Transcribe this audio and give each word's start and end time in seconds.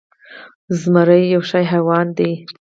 زمری 0.79 1.23
یو 1.33 1.41
ښه 1.49 1.59
حیوان 1.71 2.07
ده 2.17 2.29